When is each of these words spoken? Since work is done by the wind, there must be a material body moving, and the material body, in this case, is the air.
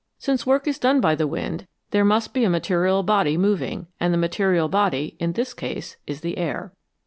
Since 0.17 0.47
work 0.47 0.67
is 0.67 0.79
done 0.79 0.99
by 0.99 1.13
the 1.13 1.27
wind, 1.27 1.67
there 1.91 2.03
must 2.03 2.33
be 2.33 2.43
a 2.43 2.49
material 2.49 3.03
body 3.03 3.37
moving, 3.37 3.85
and 3.99 4.11
the 4.11 4.17
material 4.17 4.67
body, 4.67 5.15
in 5.19 5.33
this 5.33 5.53
case, 5.53 5.95
is 6.07 6.21
the 6.21 6.39
air. 6.39 6.73